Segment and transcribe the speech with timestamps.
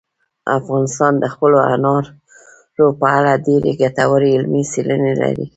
[0.59, 5.45] افغانستان د خپلو انارو په اړه ډېرې ګټورې علمي څېړنې لري.